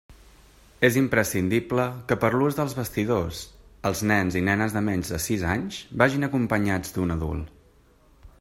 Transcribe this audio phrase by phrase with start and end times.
[0.87, 3.43] És imprescindible que per l'ús dels vestidors,
[3.91, 7.55] els nens i nenes de menys de sis anys vagin acompanyats d'un adult.